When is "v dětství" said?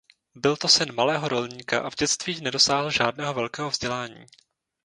1.89-2.41